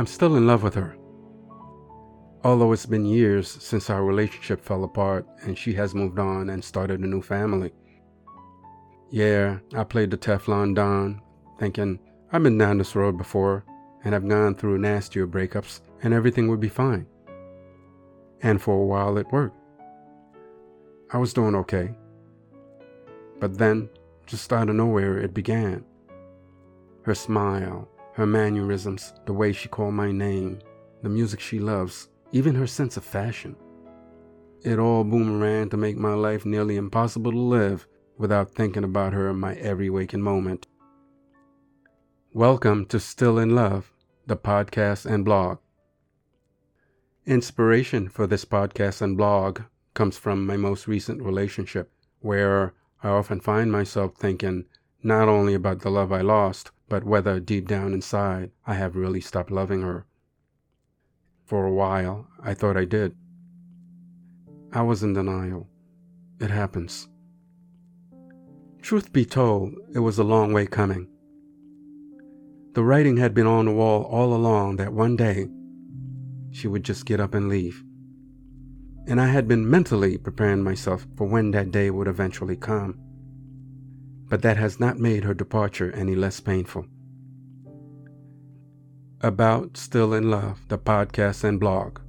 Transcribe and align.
I'm 0.00 0.06
still 0.06 0.36
in 0.36 0.46
love 0.46 0.62
with 0.62 0.76
her. 0.76 0.96
Although 2.42 2.72
it's 2.72 2.86
been 2.86 3.04
years 3.04 3.46
since 3.46 3.90
our 3.90 4.02
relationship 4.02 4.64
fell 4.64 4.84
apart 4.84 5.26
and 5.42 5.58
she 5.58 5.74
has 5.74 5.94
moved 5.94 6.18
on 6.18 6.48
and 6.48 6.64
started 6.64 7.00
a 7.00 7.06
new 7.06 7.20
family. 7.20 7.70
Yeah, 9.10 9.58
I 9.74 9.84
played 9.84 10.10
the 10.10 10.16
Teflon 10.16 10.74
Don, 10.74 11.20
thinking 11.58 11.98
I've 12.32 12.42
been 12.42 12.56
down 12.56 12.78
this 12.78 12.96
road 12.96 13.18
before 13.18 13.66
and 14.02 14.14
I've 14.14 14.26
gone 14.26 14.54
through 14.54 14.78
nastier 14.78 15.26
breakups 15.26 15.80
and 16.02 16.14
everything 16.14 16.48
would 16.48 16.60
be 16.60 16.70
fine. 16.70 17.06
And 18.40 18.62
for 18.62 18.76
a 18.76 18.86
while 18.86 19.18
it 19.18 19.30
worked. 19.30 19.58
I 21.12 21.18
was 21.18 21.34
doing 21.34 21.54
okay. 21.56 21.90
But 23.38 23.58
then, 23.58 23.90
just 24.24 24.50
out 24.50 24.70
of 24.70 24.76
nowhere, 24.76 25.18
it 25.18 25.34
began. 25.34 25.84
Her 27.02 27.14
smile, 27.14 27.86
her 28.14 28.26
mannerisms, 28.26 29.12
the 29.26 29.32
way 29.32 29.52
she 29.52 29.68
called 29.68 29.94
my 29.94 30.10
name, 30.10 30.58
the 31.02 31.08
music 31.08 31.40
she 31.40 31.58
loves, 31.58 32.08
even 32.32 32.54
her 32.54 32.66
sense 32.66 32.96
of 32.96 33.04
fashion. 33.04 33.56
It 34.62 34.78
all 34.78 35.04
boomeranged 35.04 35.70
to 35.70 35.76
make 35.76 35.96
my 35.96 36.14
life 36.14 36.44
nearly 36.44 36.76
impossible 36.76 37.30
to 37.30 37.38
live 37.38 37.86
without 38.18 38.50
thinking 38.50 38.84
about 38.84 39.12
her 39.12 39.30
in 39.30 39.36
my 39.36 39.54
every 39.54 39.88
waking 39.88 40.22
moment. 40.22 40.66
Welcome 42.34 42.86
to 42.86 43.00
Still 43.00 43.38
in 43.38 43.54
Love, 43.54 43.92
the 44.26 44.36
podcast 44.36 45.06
and 45.06 45.24
blog. 45.24 45.58
Inspiration 47.26 48.08
for 48.08 48.26
this 48.26 48.44
podcast 48.44 49.02
and 49.02 49.16
blog 49.16 49.62
comes 49.94 50.18
from 50.18 50.46
my 50.46 50.56
most 50.56 50.86
recent 50.86 51.22
relationship, 51.22 51.92
where 52.20 52.74
I 53.02 53.08
often 53.08 53.40
find 53.40 53.70
myself 53.70 54.16
thinking 54.16 54.66
not 55.02 55.28
only 55.28 55.54
about 55.54 55.80
the 55.80 55.90
love 55.90 56.12
I 56.12 56.20
lost, 56.20 56.70
but 56.90 57.04
whether 57.04 57.38
deep 57.38 57.68
down 57.68 57.94
inside 57.94 58.50
I 58.66 58.74
have 58.74 58.96
really 58.96 59.20
stopped 59.20 59.50
loving 59.50 59.80
her. 59.80 60.06
For 61.46 61.64
a 61.64 61.72
while, 61.72 62.26
I 62.42 62.52
thought 62.52 62.76
I 62.76 62.84
did. 62.84 63.14
I 64.72 64.82
was 64.82 65.02
in 65.02 65.14
denial. 65.14 65.68
It 66.40 66.50
happens. 66.50 67.08
Truth 68.82 69.12
be 69.12 69.24
told, 69.24 69.74
it 69.94 70.00
was 70.00 70.18
a 70.18 70.24
long 70.24 70.52
way 70.52 70.66
coming. 70.66 71.06
The 72.72 72.82
writing 72.82 73.16
had 73.16 73.34
been 73.34 73.46
on 73.46 73.66
the 73.66 73.72
wall 73.72 74.02
all 74.04 74.34
along 74.34 74.76
that 74.76 74.92
one 74.92 75.16
day 75.16 75.46
she 76.50 76.66
would 76.66 76.84
just 76.84 77.06
get 77.06 77.20
up 77.20 77.34
and 77.34 77.48
leave. 77.48 77.84
And 79.06 79.20
I 79.20 79.28
had 79.28 79.46
been 79.46 79.68
mentally 79.68 80.18
preparing 80.18 80.62
myself 80.64 81.06
for 81.16 81.26
when 81.26 81.52
that 81.52 81.70
day 81.70 81.90
would 81.90 82.08
eventually 82.08 82.56
come. 82.56 82.98
But 84.30 84.40
that 84.40 84.56
has 84.56 84.80
not 84.80 84.98
made 84.98 85.24
her 85.24 85.34
departure 85.34 85.92
any 85.92 86.14
less 86.14 86.40
painful. 86.40 86.86
About 89.20 89.76
Still 89.76 90.14
in 90.14 90.30
Love, 90.30 90.66
the 90.68 90.78
podcast 90.78 91.44
and 91.44 91.60
blog. 91.60 92.00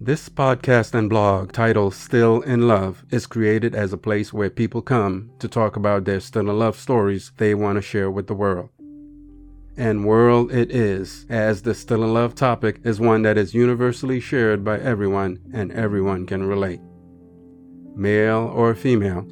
This 0.00 0.28
podcast 0.28 0.94
and 0.94 1.10
blog 1.10 1.50
titled 1.50 1.94
Still 1.94 2.42
in 2.42 2.68
Love 2.68 3.04
is 3.10 3.26
created 3.26 3.74
as 3.74 3.92
a 3.92 3.98
place 3.98 4.32
where 4.32 4.50
people 4.50 4.82
come 4.82 5.32
to 5.40 5.48
talk 5.48 5.74
about 5.74 6.04
their 6.04 6.20
still 6.20 6.48
in 6.48 6.58
love 6.58 6.76
stories 6.76 7.32
they 7.38 7.56
want 7.56 7.76
to 7.76 7.82
share 7.82 8.10
with 8.10 8.28
the 8.28 8.34
world 8.34 8.68
and 9.76 10.04
world 10.04 10.52
it 10.52 10.70
is, 10.70 11.26
as 11.28 11.62
the 11.62 11.74
still 11.74 12.04
in 12.04 12.14
love 12.14 12.34
topic 12.34 12.80
is 12.84 13.00
one 13.00 13.22
that 13.22 13.36
is 13.36 13.54
universally 13.54 14.20
shared 14.20 14.64
by 14.64 14.78
everyone 14.78 15.38
and 15.52 15.72
everyone 15.72 16.26
can 16.26 16.44
relate. 16.44 16.80
Male 17.96 18.52
or 18.54 18.74
female, 18.74 19.26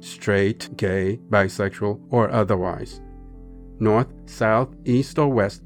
straight, 0.00 0.76
gay, 0.76 1.18
bisexual, 1.28 2.00
or 2.10 2.30
otherwise. 2.30 3.00
North, 3.80 4.08
south, 4.26 4.74
east, 4.84 5.18
or 5.18 5.28
west, 5.28 5.62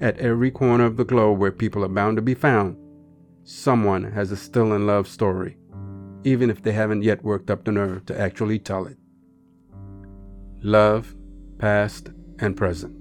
at 0.00 0.18
every 0.18 0.50
corner 0.50 0.84
of 0.84 0.96
the 0.96 1.04
globe 1.04 1.38
where 1.38 1.52
people 1.52 1.84
are 1.84 1.88
bound 1.88 2.16
to 2.16 2.22
be 2.22 2.34
found, 2.34 2.76
someone 3.44 4.04
has 4.12 4.30
a 4.30 4.36
still 4.36 4.72
in 4.72 4.86
love 4.86 5.08
story, 5.08 5.56
even 6.24 6.50
if 6.50 6.62
they 6.62 6.72
haven't 6.72 7.02
yet 7.02 7.24
worked 7.24 7.50
up 7.50 7.64
the 7.64 7.72
nerve 7.72 8.04
to 8.06 8.20
actually 8.20 8.58
tell 8.58 8.86
it. 8.86 8.96
Love, 10.62 11.14
past 11.58 12.10
and 12.38 12.56
present. 12.56 12.94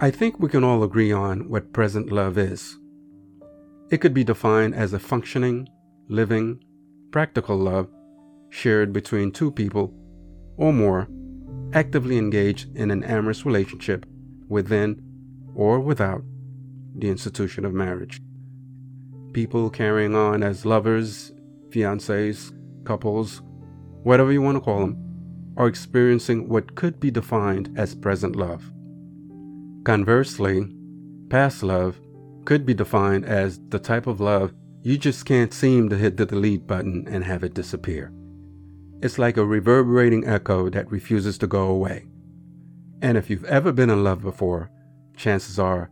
I 0.00 0.10
think 0.10 0.38
we 0.38 0.48
can 0.48 0.64
all 0.64 0.82
agree 0.82 1.12
on 1.12 1.48
what 1.48 1.72
present 1.72 2.12
love 2.12 2.36
is. 2.36 2.78
It 3.90 3.98
could 3.98 4.14
be 4.14 4.24
defined 4.24 4.74
as 4.74 4.92
a 4.92 4.98
functioning, 4.98 5.68
living, 6.08 6.62
practical 7.10 7.56
love 7.56 7.88
shared 8.54 8.92
between 8.92 9.32
two 9.32 9.50
people 9.50 9.92
or 10.56 10.72
more 10.72 11.08
actively 11.72 12.16
engaged 12.16 12.74
in 12.76 12.92
an 12.92 13.02
amorous 13.02 13.44
relationship 13.44 14.06
within 14.48 15.02
or 15.56 15.80
without 15.80 16.22
the 16.96 17.08
institution 17.08 17.64
of 17.64 17.74
marriage. 17.74 18.20
People 19.32 19.68
carrying 19.68 20.14
on 20.14 20.44
as 20.44 20.64
lovers, 20.64 21.32
fiancés, 21.70 22.52
couples, 22.84 23.42
whatever 24.04 24.30
you 24.30 24.40
want 24.40 24.56
to 24.56 24.60
call 24.60 24.78
them, 24.78 24.96
are 25.56 25.66
experiencing 25.66 26.48
what 26.48 26.76
could 26.76 27.00
be 27.00 27.10
defined 27.10 27.72
as 27.76 27.96
present 27.96 28.36
love. 28.36 28.72
Conversely, 29.84 30.72
past 31.28 31.64
love 31.64 32.00
could 32.44 32.64
be 32.64 32.74
defined 32.74 33.24
as 33.24 33.58
the 33.70 33.80
type 33.80 34.06
of 34.06 34.20
love 34.20 34.54
you 34.82 34.96
just 34.96 35.24
can't 35.24 35.52
seem 35.52 35.88
to 35.88 35.96
hit 35.96 36.16
the 36.16 36.26
delete 36.26 36.68
button 36.68 37.08
and 37.08 37.24
have 37.24 37.42
it 37.42 37.54
disappear. 37.54 38.12
It's 39.00 39.18
like 39.18 39.36
a 39.36 39.44
reverberating 39.44 40.26
echo 40.26 40.70
that 40.70 40.90
refuses 40.90 41.38
to 41.38 41.46
go 41.46 41.66
away. 41.66 42.06
And 43.02 43.18
if 43.18 43.28
you've 43.28 43.44
ever 43.44 43.72
been 43.72 43.90
in 43.90 44.04
love 44.04 44.22
before, 44.22 44.70
chances 45.16 45.58
are 45.58 45.90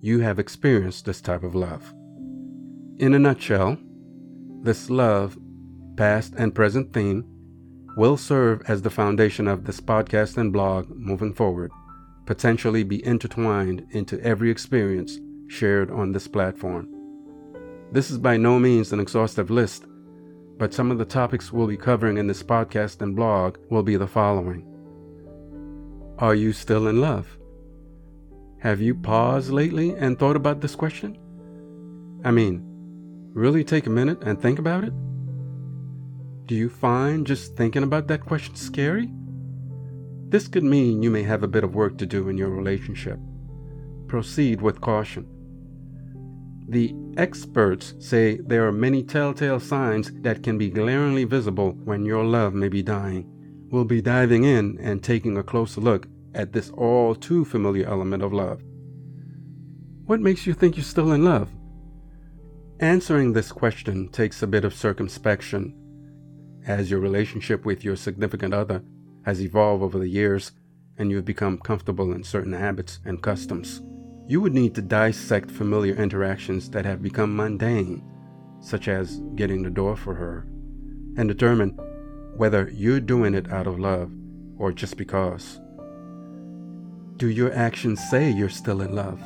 you 0.00 0.20
have 0.20 0.38
experienced 0.38 1.04
this 1.04 1.20
type 1.20 1.42
of 1.42 1.54
love. 1.54 1.92
In 2.98 3.14
a 3.14 3.18
nutshell, 3.18 3.78
this 4.62 4.90
love, 4.90 5.38
past 5.96 6.34
and 6.36 6.54
present 6.54 6.92
theme, 6.92 7.24
will 7.96 8.16
serve 8.16 8.62
as 8.68 8.82
the 8.82 8.90
foundation 8.90 9.48
of 9.48 9.64
this 9.64 9.80
podcast 9.80 10.36
and 10.36 10.52
blog 10.52 10.88
moving 10.90 11.32
forward 11.32 11.70
potentially 12.28 12.82
be 12.84 13.04
intertwined 13.06 13.86
into 13.92 14.20
every 14.20 14.50
experience 14.50 15.18
shared 15.48 15.90
on 15.90 16.12
this 16.12 16.28
platform. 16.28 16.86
This 17.90 18.10
is 18.10 18.18
by 18.18 18.36
no 18.36 18.58
means 18.58 18.92
an 18.92 19.00
exhaustive 19.00 19.50
list, 19.50 19.86
but 20.58 20.74
some 20.74 20.90
of 20.90 20.98
the 20.98 21.04
topics 21.04 21.52
we'll 21.52 21.68
be 21.68 21.76
covering 21.76 22.18
in 22.18 22.26
this 22.26 22.42
podcast 22.42 23.00
and 23.00 23.14
blog 23.14 23.56
will 23.70 23.84
be 23.84 23.96
the 23.96 24.06
following 24.06 24.66
Are 26.18 26.34
you 26.34 26.52
still 26.52 26.88
in 26.88 27.00
love? 27.00 27.38
Have 28.58 28.80
you 28.80 28.96
paused 28.96 29.50
lately 29.50 29.94
and 29.94 30.18
thought 30.18 30.34
about 30.34 30.60
this 30.60 30.74
question? 30.74 31.16
I 32.24 32.32
mean, 32.32 32.64
really 33.32 33.62
take 33.62 33.86
a 33.86 33.90
minute 33.90 34.20
and 34.22 34.42
think 34.42 34.58
about 34.58 34.82
it? 34.82 34.92
Do 36.46 36.56
you 36.56 36.68
find 36.68 37.24
just 37.24 37.56
thinking 37.56 37.84
about 37.84 38.08
that 38.08 38.26
question 38.26 38.56
scary? 38.56 39.08
This 40.28 40.48
could 40.48 40.64
mean 40.64 41.02
you 41.02 41.10
may 41.10 41.22
have 41.22 41.44
a 41.44 41.48
bit 41.48 41.62
of 41.62 41.76
work 41.76 41.98
to 41.98 42.06
do 42.06 42.28
in 42.28 42.36
your 42.36 42.50
relationship. 42.50 43.20
Proceed 44.08 44.60
with 44.60 44.80
caution. 44.80 45.28
The 46.68 46.94
experts 47.16 47.94
say 47.98 48.36
there 48.36 48.66
are 48.68 48.72
many 48.72 49.02
telltale 49.02 49.58
signs 49.58 50.12
that 50.20 50.42
can 50.42 50.58
be 50.58 50.68
glaringly 50.68 51.24
visible 51.24 51.72
when 51.84 52.04
your 52.04 52.24
love 52.24 52.52
may 52.52 52.68
be 52.68 52.82
dying. 52.82 53.26
We'll 53.70 53.86
be 53.86 54.02
diving 54.02 54.44
in 54.44 54.78
and 54.78 55.02
taking 55.02 55.38
a 55.38 55.42
closer 55.42 55.80
look 55.80 56.06
at 56.34 56.52
this 56.52 56.70
all 56.70 57.14
too 57.14 57.46
familiar 57.46 57.86
element 57.86 58.22
of 58.22 58.34
love. 58.34 58.62
What 60.04 60.20
makes 60.20 60.46
you 60.46 60.52
think 60.52 60.76
you're 60.76 60.84
still 60.84 61.12
in 61.12 61.24
love? 61.24 61.50
Answering 62.80 63.32
this 63.32 63.50
question 63.50 64.08
takes 64.08 64.42
a 64.42 64.46
bit 64.46 64.64
of 64.64 64.74
circumspection, 64.74 65.74
as 66.66 66.90
your 66.90 67.00
relationship 67.00 67.64
with 67.64 67.82
your 67.82 67.96
significant 67.96 68.52
other 68.52 68.82
has 69.24 69.40
evolved 69.40 69.82
over 69.82 69.98
the 69.98 70.08
years 70.08 70.52
and 70.98 71.10
you 71.10 71.16
have 71.16 71.24
become 71.24 71.58
comfortable 71.58 72.12
in 72.12 72.24
certain 72.24 72.52
habits 72.52 73.00
and 73.06 73.22
customs. 73.22 73.80
You 74.28 74.42
would 74.42 74.52
need 74.52 74.74
to 74.74 74.82
dissect 74.82 75.50
familiar 75.50 75.94
interactions 75.94 76.68
that 76.70 76.84
have 76.84 77.02
become 77.02 77.34
mundane, 77.34 78.02
such 78.60 78.86
as 78.86 79.22
getting 79.36 79.62
the 79.62 79.70
door 79.70 79.96
for 79.96 80.14
her, 80.14 80.46
and 81.16 81.26
determine 81.26 81.70
whether 82.36 82.68
you're 82.68 83.00
doing 83.00 83.32
it 83.32 83.50
out 83.50 83.66
of 83.66 83.80
love 83.80 84.12
or 84.58 84.70
just 84.70 84.98
because. 84.98 85.62
Do 87.16 87.30
your 87.30 87.54
actions 87.54 88.00
say 88.10 88.30
you're 88.30 88.50
still 88.50 88.82
in 88.82 88.94
love? 88.94 89.18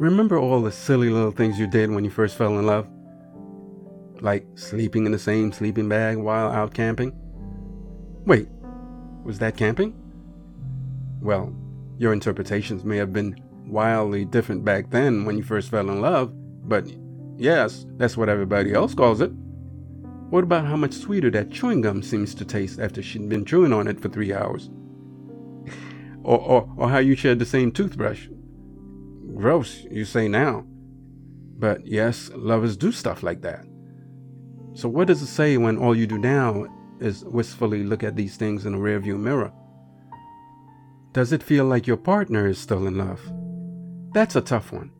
Remember 0.00 0.36
all 0.36 0.62
the 0.62 0.72
silly 0.72 1.08
little 1.08 1.30
things 1.30 1.56
you 1.56 1.68
did 1.68 1.92
when 1.92 2.02
you 2.02 2.10
first 2.10 2.36
fell 2.36 2.58
in 2.58 2.66
love? 2.66 2.88
Like 4.20 4.46
sleeping 4.56 5.06
in 5.06 5.12
the 5.12 5.18
same 5.18 5.52
sleeping 5.52 5.88
bag 5.88 6.16
while 6.16 6.50
out 6.50 6.74
camping? 6.74 7.12
Wait, 8.26 8.48
was 9.22 9.38
that 9.38 9.56
camping? 9.56 9.94
Well, 11.20 11.54
your 11.98 12.12
interpretations 12.12 12.82
may 12.82 12.96
have 12.96 13.12
been 13.12 13.40
wildly 13.70 14.24
different 14.24 14.64
back 14.64 14.90
then 14.90 15.24
when 15.24 15.36
you 15.36 15.42
first 15.42 15.70
fell 15.70 15.88
in 15.88 16.00
love, 16.00 16.32
but 16.68 16.86
yes, 17.36 17.86
that's 17.96 18.16
what 18.16 18.28
everybody 18.28 18.72
else 18.74 18.94
calls 18.94 19.20
it. 19.20 19.30
What 20.30 20.44
about 20.44 20.66
how 20.66 20.76
much 20.76 20.92
sweeter 20.92 21.30
that 21.30 21.50
chewing 21.50 21.80
gum 21.80 22.02
seems 22.02 22.34
to 22.36 22.44
taste 22.44 22.78
after 22.78 23.02
she'd 23.02 23.28
been 23.28 23.44
chewing 23.44 23.72
on 23.72 23.88
it 23.88 24.00
for 24.00 24.08
three 24.08 24.32
hours? 24.32 24.70
or, 26.22 26.38
or, 26.38 26.72
or 26.76 26.88
how 26.88 26.98
you 26.98 27.16
shared 27.16 27.38
the 27.38 27.46
same 27.46 27.72
toothbrush. 27.72 28.28
Gross, 29.34 29.84
you 29.90 30.04
say 30.04 30.28
now. 30.28 30.64
But 31.58 31.86
yes, 31.86 32.30
lovers 32.34 32.76
do 32.76 32.92
stuff 32.92 33.22
like 33.22 33.42
that. 33.42 33.64
So, 34.74 34.88
what 34.88 35.08
does 35.08 35.20
it 35.20 35.26
say 35.26 35.56
when 35.56 35.76
all 35.76 35.96
you 35.96 36.06
do 36.06 36.16
now 36.18 36.66
is 37.00 37.24
wistfully 37.24 37.82
look 37.82 38.04
at 38.04 38.16
these 38.16 38.36
things 38.36 38.66
in 38.66 38.74
a 38.74 38.78
rearview 38.78 39.18
mirror? 39.18 39.52
Does 41.12 41.32
it 41.32 41.42
feel 41.42 41.64
like 41.64 41.86
your 41.86 41.96
partner 41.96 42.46
is 42.46 42.58
still 42.58 42.86
in 42.86 42.96
love? 42.96 43.20
That's 44.12 44.36
a 44.36 44.40
tough 44.40 44.72
one. 44.72 44.90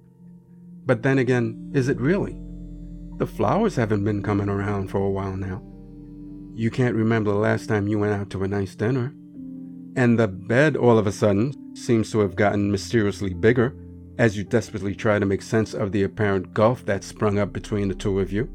But 0.86 1.02
then 1.02 1.18
again, 1.18 1.72
is 1.74 1.88
it 1.88 2.00
really? 2.00 2.40
The 3.18 3.26
flowers 3.26 3.76
haven't 3.76 4.04
been 4.04 4.22
coming 4.22 4.48
around 4.48 4.88
for 4.88 4.98
a 4.98 5.10
while 5.10 5.36
now. 5.36 5.62
You 6.54 6.70
can't 6.70 6.94
remember 6.94 7.30
the 7.30 7.38
last 7.38 7.68
time 7.68 7.88
you 7.88 7.98
went 7.98 8.14
out 8.14 8.30
to 8.30 8.44
a 8.44 8.48
nice 8.48 8.74
dinner. 8.74 9.14
And 9.96 10.18
the 10.18 10.28
bed 10.28 10.76
all 10.76 10.98
of 10.98 11.06
a 11.06 11.12
sudden 11.12 11.74
seems 11.76 12.10
to 12.12 12.20
have 12.20 12.36
gotten 12.36 12.70
mysteriously 12.70 13.34
bigger 13.34 13.74
as 14.18 14.36
you 14.36 14.44
desperately 14.44 14.94
try 14.94 15.18
to 15.18 15.26
make 15.26 15.42
sense 15.42 15.74
of 15.74 15.92
the 15.92 16.02
apparent 16.02 16.54
gulf 16.54 16.84
that 16.86 17.04
sprung 17.04 17.38
up 17.38 17.52
between 17.52 17.88
the 17.88 17.94
two 17.94 18.20
of 18.20 18.32
you. 18.32 18.48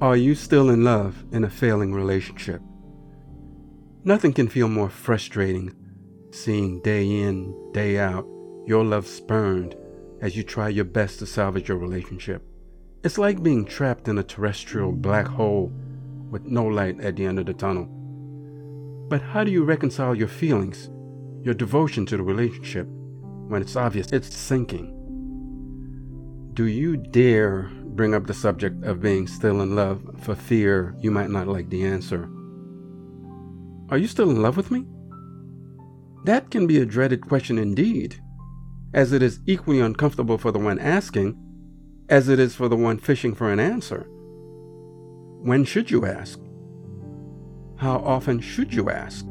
Are 0.00 0.16
you 0.16 0.34
still 0.34 0.70
in 0.70 0.82
love 0.82 1.24
in 1.30 1.44
a 1.44 1.50
failing 1.50 1.92
relationship? 1.92 2.62
Nothing 4.02 4.32
can 4.32 4.48
feel 4.48 4.68
more 4.68 4.88
frustrating 4.88 5.74
seeing 6.32 6.80
day 6.80 7.04
in, 7.04 7.72
day 7.72 7.98
out, 7.98 8.26
your 8.66 8.84
love 8.84 9.06
spurned 9.06 9.76
as 10.20 10.36
you 10.36 10.42
try 10.42 10.68
your 10.68 10.84
best 10.84 11.18
to 11.18 11.26
salvage 11.26 11.68
your 11.68 11.78
relationship. 11.78 12.42
It's 13.02 13.18
like 13.18 13.42
being 13.42 13.64
trapped 13.64 14.08
in 14.08 14.18
a 14.18 14.22
terrestrial 14.22 14.92
black 14.92 15.26
hole 15.26 15.72
with 16.30 16.44
no 16.44 16.66
light 16.66 17.00
at 17.00 17.16
the 17.16 17.24
end 17.24 17.38
of 17.38 17.46
the 17.46 17.54
tunnel. 17.54 17.88
But 19.08 19.22
how 19.22 19.42
do 19.42 19.50
you 19.50 19.64
reconcile 19.64 20.14
your 20.14 20.28
feelings, 20.28 20.90
your 21.42 21.54
devotion 21.54 22.06
to 22.06 22.16
the 22.16 22.22
relationship, 22.22 22.86
when 23.48 23.62
it's 23.62 23.76
obvious 23.76 24.12
it's 24.12 24.36
sinking? 24.36 24.96
Do 26.54 26.66
you 26.66 26.96
dare 26.96 27.70
bring 27.72 28.14
up 28.14 28.26
the 28.26 28.34
subject 28.34 28.84
of 28.84 29.00
being 29.00 29.26
still 29.26 29.62
in 29.62 29.74
love 29.74 30.02
for 30.20 30.34
fear 30.34 30.94
you 31.00 31.10
might 31.10 31.30
not 31.30 31.48
like 31.48 31.70
the 31.70 31.84
answer? 31.84 32.28
Are 33.88 33.98
you 33.98 34.06
still 34.06 34.30
in 34.30 34.42
love 34.42 34.56
with 34.56 34.70
me? 34.70 34.84
That 36.24 36.50
can 36.50 36.66
be 36.66 36.78
a 36.78 36.86
dreaded 36.86 37.26
question 37.26 37.58
indeed, 37.58 38.20
as 38.92 39.12
it 39.12 39.22
is 39.22 39.40
equally 39.46 39.80
uncomfortable 39.80 40.38
for 40.38 40.50
the 40.50 40.58
one 40.58 40.78
asking 40.78 41.38
as 42.08 42.28
it 42.28 42.40
is 42.40 42.54
for 42.54 42.68
the 42.68 42.76
one 42.76 42.98
fishing 42.98 43.34
for 43.34 43.52
an 43.52 43.60
answer. 43.60 44.06
When 45.42 45.64
should 45.64 45.90
you 45.90 46.04
ask? 46.04 46.40
How 47.76 47.98
often 47.98 48.40
should 48.40 48.74
you 48.74 48.90
ask? 48.90 49.24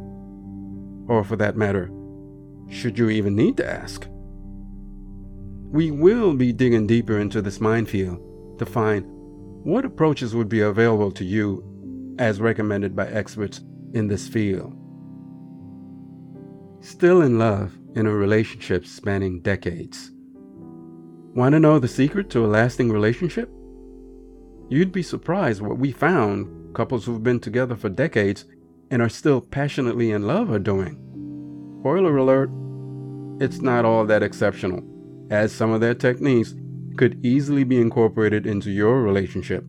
Or 1.07 1.23
for 1.23 1.35
that 1.35 1.57
matter, 1.57 1.91
should 2.69 2.97
you 2.97 3.09
even 3.09 3.35
need 3.35 3.57
to 3.57 3.69
ask? 3.69 4.07
We 5.71 5.91
will 5.91 6.33
be 6.33 6.51
digging 6.51 6.87
deeper 6.87 7.19
into 7.19 7.41
this 7.41 7.59
minefield 7.59 8.57
to 8.59 8.65
find 8.65 9.05
what 9.63 9.85
approaches 9.85 10.33
would 10.33 10.49
be 10.49 10.61
available 10.61 11.11
to 11.11 11.25
you 11.25 12.15
as 12.17 12.41
recommended 12.41 12.95
by 12.95 13.07
experts 13.07 13.61
in 13.93 14.07
this 14.07 14.27
field. 14.27 14.73
Still 16.81 17.21
in 17.21 17.37
love 17.37 17.78
in 17.95 18.05
a 18.05 18.13
relationship 18.13 18.85
spanning 18.85 19.41
decades. 19.41 20.11
Want 21.35 21.53
to 21.53 21.59
know 21.59 21.79
the 21.79 21.87
secret 21.87 22.29
to 22.31 22.45
a 22.45 22.47
lasting 22.47 22.91
relationship? 22.91 23.49
You'd 24.69 24.91
be 24.91 25.03
surprised 25.03 25.61
what 25.61 25.77
we 25.79 25.91
found 25.91 26.75
couples 26.75 27.05
who've 27.05 27.23
been 27.23 27.39
together 27.39 27.75
for 27.75 27.89
decades 27.89 28.45
and 28.91 29.01
are 29.01 29.09
still 29.09 29.41
passionately 29.41 30.11
in 30.11 30.27
love 30.27 30.51
are 30.51 30.59
doing. 30.59 30.97
Spoiler 31.81 32.17
alert, 32.17 32.49
it's 33.41 33.61
not 33.61 33.85
all 33.85 34.05
that 34.05 34.23
exceptional, 34.23 34.83
as 35.31 35.51
some 35.51 35.71
of 35.71 35.81
their 35.81 35.95
techniques 35.95 36.55
could 36.97 37.23
easily 37.25 37.63
be 37.63 37.79
incorporated 37.79 38.45
into 38.45 38.69
your 38.69 39.01
relationship. 39.01 39.65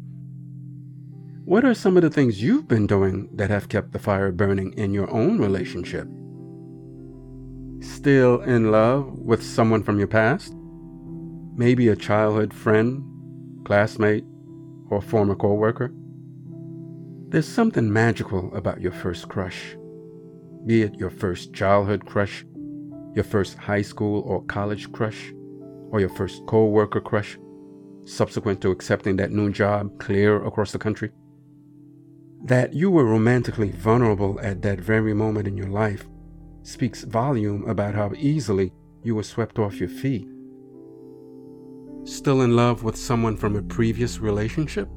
What 1.45 1.65
are 1.65 1.75
some 1.75 1.97
of 1.97 2.03
the 2.03 2.11
things 2.11 2.43
you've 2.43 2.69
been 2.69 2.87
doing 2.87 3.29
that 3.35 3.51
have 3.51 3.69
kept 3.69 3.93
the 3.93 3.99
fire 3.99 4.33
burning 4.33 4.73
in 4.75 4.93
your 4.93 5.11
own 5.11 5.39
relationship? 5.39 6.09
Still 7.81 8.43
in 8.43 8.71
love 8.71 9.19
with 9.19 9.43
someone 9.43 9.83
from 9.83 9.99
your 9.99 10.07
past? 10.07 10.55
Maybe 11.57 11.89
a 11.89 11.97
childhood 11.97 12.53
friend, 12.53 13.03
classmate, 13.65 14.25
or 14.91 15.01
former 15.01 15.35
coworker? 15.35 15.91
There's 17.29 17.49
something 17.49 17.91
magical 17.91 18.55
about 18.55 18.83
your 18.83 18.93
first 18.93 19.31
crush. 19.31 19.77
Be 20.67 20.83
it 20.83 20.97
your 20.97 21.09
first 21.09 21.55
childhood 21.55 22.05
crush, 22.05 22.45
your 23.15 23.25
first 23.25 23.57
high 23.57 23.83
school 23.83 24.23
or 24.27 24.43
college 24.43 24.93
crush, 24.93 25.33
or 25.91 26.01
your 26.01 26.11
first 26.11 26.45
coworker 26.47 27.01
crush, 27.01 27.39
subsequent 28.05 28.61
to 28.61 28.73
accepting 28.73 29.17
that 29.17 29.33
new 29.33 29.51
job 29.51 29.99
clear 29.99 30.45
across 30.45 30.73
the 30.73 30.79
country. 30.79 31.13
That 32.45 32.75
you 32.75 32.91
were 32.91 33.07
romantically 33.07 33.71
vulnerable 33.71 34.39
at 34.43 34.61
that 34.63 34.81
very 34.81 35.15
moment 35.15 35.49
in 35.49 35.57
your 35.57 35.69
life 35.69 36.07
speaks 36.63 37.05
volume 37.05 37.69
about 37.69 37.95
how 37.95 38.13
easily 38.17 38.73
you 39.03 39.15
were 39.15 39.23
swept 39.23 39.59
off 39.59 39.81
your 39.81 39.89
feet. 39.89 40.29
Still 42.05 42.43
in 42.43 42.57
love 42.57 42.83
with 42.83 42.97
someone 42.97 43.37
from 43.37 43.57
a 43.57 43.63
previous 43.63 44.19
relationship? 44.19 44.89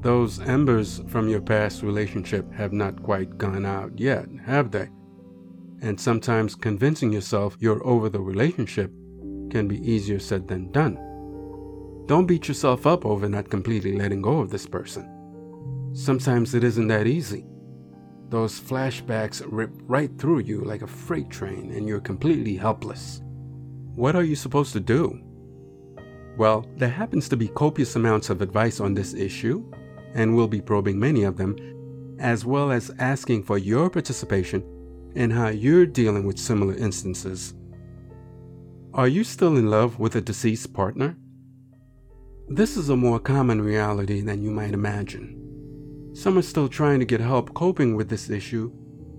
Those 0.00 0.40
embers 0.40 1.02
from 1.08 1.28
your 1.28 1.40
past 1.40 1.82
relationship 1.82 2.50
have 2.52 2.72
not 2.72 3.02
quite 3.02 3.36
gone 3.36 3.66
out 3.66 3.98
yet, 3.98 4.26
have 4.44 4.70
they? 4.70 4.88
And 5.82 6.00
sometimes 6.00 6.54
convincing 6.54 7.12
yourself 7.12 7.56
you're 7.58 7.86
over 7.86 8.08
the 8.08 8.20
relationship 8.20 8.90
can 9.50 9.66
be 9.68 9.80
easier 9.80 10.18
said 10.18 10.48
than 10.48 10.70
done. 10.72 10.94
Don't 12.06 12.26
beat 12.26 12.48
yourself 12.48 12.86
up 12.86 13.04
over 13.04 13.28
not 13.28 13.50
completely 13.50 13.92
letting 13.96 14.22
go 14.22 14.38
of 14.38 14.50
this 14.50 14.66
person. 14.66 15.08
Sometimes 15.92 16.54
it 16.54 16.64
isn't 16.64 16.88
that 16.88 17.06
easy. 17.06 17.44
Those 18.30 18.60
flashbacks 18.60 19.42
rip 19.44 19.72
right 19.88 20.10
through 20.16 20.40
you 20.40 20.60
like 20.62 20.82
a 20.82 20.86
freight 20.86 21.30
train 21.30 21.72
and 21.72 21.88
you're 21.88 22.00
completely 22.00 22.56
helpless. 22.56 23.20
What 23.96 24.14
are 24.14 24.22
you 24.22 24.36
supposed 24.36 24.72
to 24.74 24.80
do? 24.80 25.20
Well, 26.38 26.64
there 26.76 26.88
happens 26.88 27.28
to 27.28 27.36
be 27.36 27.48
copious 27.48 27.96
amounts 27.96 28.30
of 28.30 28.40
advice 28.40 28.78
on 28.78 28.94
this 28.94 29.14
issue, 29.14 29.68
and 30.14 30.34
we'll 30.34 30.46
be 30.46 30.60
probing 30.60 30.98
many 30.98 31.24
of 31.24 31.36
them, 31.36 31.56
as 32.20 32.44
well 32.44 32.70
as 32.70 32.92
asking 33.00 33.42
for 33.42 33.58
your 33.58 33.90
participation 33.90 34.62
in 35.16 35.32
how 35.32 35.48
you're 35.48 35.84
dealing 35.84 36.24
with 36.24 36.38
similar 36.38 36.74
instances. 36.74 37.54
Are 38.94 39.08
you 39.08 39.24
still 39.24 39.56
in 39.56 39.70
love 39.70 39.98
with 39.98 40.14
a 40.14 40.20
deceased 40.20 40.72
partner? 40.72 41.16
This 42.48 42.76
is 42.76 42.90
a 42.90 42.96
more 42.96 43.18
common 43.18 43.60
reality 43.60 44.20
than 44.20 44.42
you 44.42 44.52
might 44.52 44.72
imagine. 44.72 45.49
Some 46.12 46.36
are 46.36 46.42
still 46.42 46.68
trying 46.68 46.98
to 46.98 47.04
get 47.04 47.20
help 47.20 47.54
coping 47.54 47.94
with 47.94 48.08
this 48.08 48.30
issue 48.30 48.72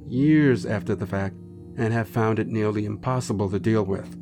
years 0.07 0.65
after 0.65 0.93
the 0.93 1.07
fact 1.07 1.35
and 1.77 1.93
have 1.93 2.07
found 2.07 2.37
it 2.37 2.47
nearly 2.47 2.85
impossible 2.85 3.49
to 3.49 3.59
deal 3.59 3.83
with. 3.83 4.17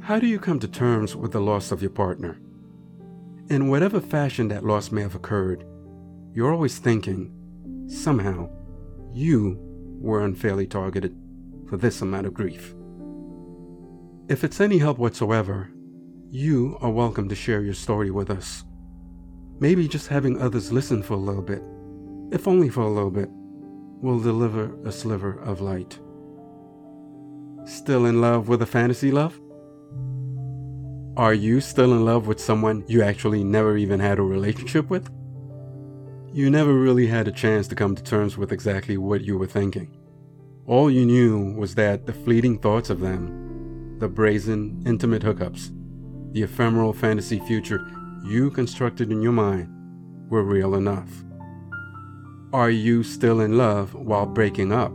How 0.00 0.18
do 0.18 0.26
you 0.26 0.38
come 0.38 0.58
to 0.58 0.68
terms 0.68 1.14
with 1.14 1.32
the 1.32 1.40
loss 1.40 1.70
of 1.70 1.80
your 1.80 1.92
partner? 1.92 2.38
In 3.48 3.68
whatever 3.68 4.00
fashion 4.00 4.48
that 4.48 4.64
loss 4.64 4.90
may 4.90 5.02
have 5.02 5.14
occurred, 5.14 5.64
you're 6.32 6.52
always 6.52 6.78
thinking, 6.78 7.32
somehow, 7.86 8.50
you 9.12 9.58
were 10.00 10.24
unfairly 10.24 10.66
targeted 10.66 11.16
for 11.68 11.76
this 11.76 12.02
amount 12.02 12.26
of 12.26 12.34
grief. 12.34 12.74
If 14.28 14.42
it's 14.42 14.60
any 14.60 14.78
help 14.78 14.98
whatsoever, 14.98 15.70
you 16.30 16.76
are 16.80 16.90
welcome 16.90 17.28
to 17.28 17.34
share 17.34 17.62
your 17.62 17.74
story 17.74 18.10
with 18.10 18.28
us. 18.28 18.64
Maybe 19.64 19.88
just 19.88 20.08
having 20.08 20.42
others 20.42 20.70
listen 20.70 21.02
for 21.02 21.14
a 21.14 21.16
little 21.16 21.40
bit, 21.40 21.62
if 22.30 22.46
only 22.46 22.68
for 22.68 22.82
a 22.82 22.90
little 22.90 23.10
bit, 23.10 23.30
will 24.02 24.20
deliver 24.20 24.78
a 24.84 24.92
sliver 24.92 25.40
of 25.40 25.62
light. 25.62 25.98
Still 27.64 28.04
in 28.04 28.20
love 28.20 28.46
with 28.46 28.60
a 28.60 28.66
fantasy 28.66 29.10
love? 29.10 29.40
Are 31.16 31.32
you 31.32 31.62
still 31.62 31.94
in 31.94 32.04
love 32.04 32.26
with 32.26 32.40
someone 32.40 32.84
you 32.88 33.02
actually 33.02 33.42
never 33.42 33.78
even 33.78 34.00
had 34.00 34.18
a 34.18 34.22
relationship 34.22 34.90
with? 34.90 35.08
You 36.30 36.50
never 36.50 36.74
really 36.74 37.06
had 37.06 37.26
a 37.26 37.32
chance 37.32 37.66
to 37.68 37.74
come 37.74 37.94
to 37.94 38.02
terms 38.02 38.36
with 38.36 38.52
exactly 38.52 38.98
what 38.98 39.22
you 39.22 39.38
were 39.38 39.46
thinking. 39.46 39.96
All 40.66 40.90
you 40.90 41.06
knew 41.06 41.54
was 41.54 41.74
that 41.76 42.04
the 42.04 42.12
fleeting 42.12 42.58
thoughts 42.58 42.90
of 42.90 43.00
them, 43.00 43.98
the 43.98 44.08
brazen, 44.08 44.82
intimate 44.84 45.22
hookups, 45.22 45.70
the 46.34 46.42
ephemeral 46.42 46.92
fantasy 46.92 47.38
future 47.38 47.90
you 48.24 48.50
constructed 48.50 49.12
in 49.12 49.20
your 49.20 49.32
mind 49.32 49.68
were 50.30 50.42
real 50.42 50.74
enough. 50.74 51.10
Are 52.54 52.70
you 52.70 53.02
still 53.02 53.40
in 53.40 53.58
love 53.58 53.94
while 53.94 54.24
breaking 54.24 54.72
up? 54.72 54.92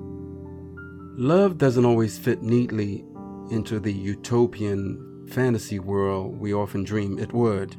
Love 1.16 1.60
doesn't 1.60 1.86
always 1.86 2.18
fit 2.18 2.42
neatly 2.42 3.06
into 3.52 3.80
the 3.80 3.94
utopian 3.94 5.28
fantasy 5.30 5.78
world 5.78 6.40
we 6.40 6.54
often 6.56 6.84
dream 6.84 7.20
it 7.20 7.32
would. 7.32 7.76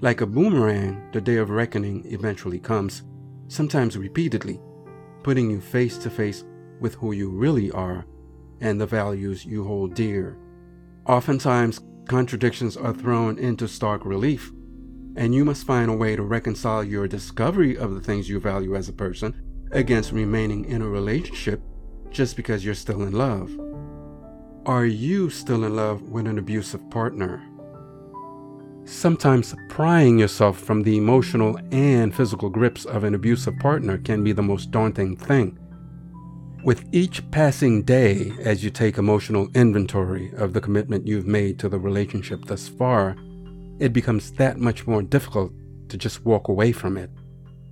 Like 0.00 0.20
a 0.20 0.26
boomerang, 0.26 1.08
the 1.12 1.20
day 1.20 1.36
of 1.36 1.48
reckoning 1.48 2.04
eventually 2.12 2.58
comes, 2.58 3.04
sometimes 3.48 3.96
repeatedly, 3.96 4.60
putting 5.22 5.50
you 5.50 5.62
face 5.62 5.96
to 5.98 6.10
face 6.10 6.44
with 6.80 6.94
who 6.96 7.12
you 7.12 7.30
really 7.30 7.70
are 7.70 8.04
and 8.60 8.78
the 8.78 8.86
values 8.86 9.46
you 9.46 9.64
hold 9.64 9.94
dear. 9.94 10.36
Oftentimes, 11.06 11.80
contradictions 12.06 12.76
are 12.76 12.92
thrown 12.92 13.38
into 13.38 13.66
stark 13.66 14.04
relief, 14.04 14.52
and 15.16 15.34
you 15.34 15.44
must 15.44 15.66
find 15.66 15.90
a 15.90 15.96
way 15.96 16.16
to 16.16 16.22
reconcile 16.22 16.82
your 16.82 17.06
discovery 17.06 17.76
of 17.76 17.94
the 17.94 18.00
things 18.00 18.28
you 18.28 18.40
value 18.40 18.74
as 18.76 18.88
a 18.88 18.92
person 18.92 19.34
against 19.72 20.12
remaining 20.12 20.64
in 20.66 20.82
a 20.82 20.88
relationship 20.88 21.60
just 22.10 22.36
because 22.36 22.64
you're 22.64 22.74
still 22.74 23.02
in 23.02 23.12
love. 23.12 23.50
Are 24.66 24.86
you 24.86 25.30
still 25.30 25.64
in 25.64 25.76
love 25.76 26.02
with 26.02 26.26
an 26.26 26.38
abusive 26.38 26.88
partner? 26.90 27.42
Sometimes 28.86 29.54
prying 29.68 30.18
yourself 30.18 30.58
from 30.58 30.82
the 30.82 30.96
emotional 30.96 31.58
and 31.72 32.14
physical 32.14 32.50
grips 32.50 32.84
of 32.84 33.04
an 33.04 33.14
abusive 33.14 33.58
partner 33.58 33.98
can 33.98 34.22
be 34.22 34.32
the 34.32 34.42
most 34.42 34.70
daunting 34.70 35.16
thing. 35.16 35.58
With 36.62 36.84
each 36.92 37.30
passing 37.30 37.82
day, 37.82 38.32
as 38.40 38.64
you 38.64 38.70
take 38.70 38.96
emotional 38.96 39.48
inventory 39.54 40.32
of 40.36 40.54
the 40.54 40.60
commitment 40.60 41.06
you've 41.06 41.26
made 41.26 41.58
to 41.58 41.68
the 41.68 41.78
relationship 41.78 42.46
thus 42.46 42.68
far, 42.68 43.16
it 43.78 43.92
becomes 43.92 44.32
that 44.32 44.58
much 44.58 44.86
more 44.86 45.02
difficult 45.02 45.52
to 45.88 45.96
just 45.96 46.24
walk 46.24 46.48
away 46.48 46.72
from 46.72 46.96
it. 46.96 47.10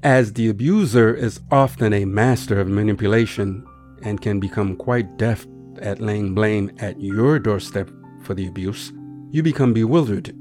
As 0.02 0.32
the 0.32 0.48
abuser 0.48 1.14
is 1.14 1.40
often 1.50 1.92
a 1.92 2.04
master 2.04 2.60
of 2.60 2.68
manipulation 2.68 3.66
and 4.02 4.20
can 4.20 4.40
become 4.40 4.76
quite 4.76 5.16
deft 5.16 5.48
at 5.80 6.00
laying 6.00 6.34
blame 6.34 6.70
at 6.78 7.00
your 7.00 7.38
doorstep 7.38 7.88
for 8.22 8.34
the 8.34 8.46
abuse, 8.46 8.92
you 9.30 9.42
become 9.42 9.72
bewildered 9.72 10.34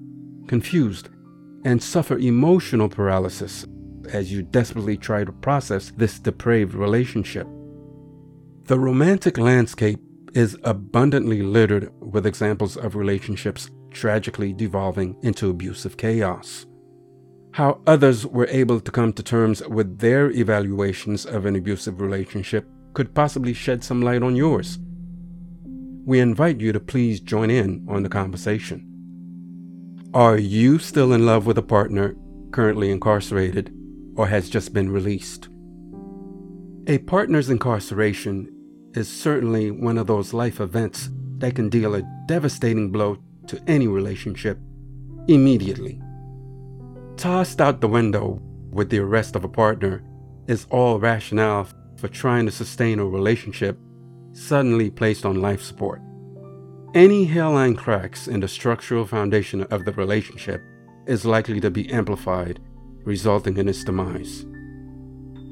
confused, 0.52 1.08
and 1.64 1.82
suffer 1.82 2.18
emotional 2.18 2.90
paralysis 2.90 3.66
as 4.12 4.34
you 4.34 4.42
desperately 4.42 4.98
try 4.98 5.24
to 5.24 5.32
process 5.32 5.94
this 5.96 6.20
depraved 6.20 6.74
relationship. 6.74 7.48
The 8.66 8.78
romantic 8.78 9.38
landscape 9.38 10.02
is 10.34 10.58
abundantly 10.64 11.42
littered 11.42 11.90
with 12.02 12.26
examples 12.26 12.76
of 12.76 12.98
relationships 12.98 13.70
tragically 13.92 14.54
devolving 14.54 15.16
into 15.22 15.50
abusive 15.50 15.98
chaos. 15.98 16.66
How 17.54 17.82
others 17.86 18.26
were 18.26 18.48
able 18.48 18.80
to 18.80 18.92
come 18.92 19.14
to 19.14 19.24
terms 19.24 19.62
with 19.68 20.00
their 20.00 20.32
evaluations 20.32 21.26
of 21.26 21.46
an 21.46 21.56
abusive 21.56 22.00
relationship 22.00 22.68
could 22.94 23.14
possibly 23.14 23.54
shed 23.54 23.84
some 23.84 24.02
light 24.02 24.24
on 24.24 24.36
yours. 24.36 24.80
We 26.06 26.20
invite 26.20 26.60
you 26.60 26.72
to 26.72 26.80
please 26.80 27.20
join 27.20 27.50
in 27.50 27.86
on 27.90 28.04
the 28.04 28.10
conversation. 28.10 28.88
Are 30.14 30.38
you 30.38 30.80
still 30.80 31.14
in 31.14 31.26
love 31.26 31.46
with 31.46 31.58
a 31.58 31.62
partner 31.62 32.16
currently 32.52 32.90
incarcerated 32.92 33.74
or 34.16 34.28
has 34.28 34.50
just 34.50 34.74
been 34.74 34.92
released? 34.92 35.48
A 36.88 36.98
partner's 36.98 37.50
incarceration 37.50 38.50
is 38.94 39.08
certainly 39.08 39.72
one 39.72 39.98
of 39.98 40.08
those 40.08 40.34
life 40.34 40.60
events 40.60 41.10
that 41.38 41.56
can 41.56 41.70
deal 41.70 41.96
a 41.96 42.04
devastating 42.28 42.92
blow 42.92 43.18
to 43.48 43.62
any 43.68 43.88
relationship 43.88 44.58
immediately. 45.28 46.02
Tossed 47.18 47.62
out 47.62 47.82
the 47.82 47.88
window 47.88 48.42
with 48.72 48.90
the 48.90 49.00
arrest 49.00 49.36
of 49.36 49.44
a 49.44 49.50
partner 49.50 50.04
is 50.48 50.66
all 50.70 51.00
rationale 51.00 51.68
for 51.98 52.08
trying 52.08 52.46
to 52.46 52.52
sustain 52.52 53.00
a 53.00 53.06
relationship 53.06 53.78
suddenly 54.34 54.90
placed 54.90 55.26
on 55.26 55.42
life 55.42 55.62
support. 55.62 56.02
Any 56.94 57.26
hairline 57.26 57.76
cracks 57.76 58.28
in 58.28 58.40
the 58.40 58.48
structural 58.48 59.06
foundation 59.06 59.64
of 59.64 59.86
the 59.86 59.94
relationship 59.94 60.62
is 61.06 61.26
likely 61.26 61.60
to 61.62 61.70
be 61.70 61.92
amplified, 61.92 62.60
resulting 63.04 63.58
in 63.58 63.70
its 63.70 63.84
demise. 63.84 64.46